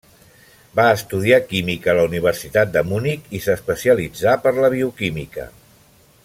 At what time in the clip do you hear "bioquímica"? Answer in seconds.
4.77-5.47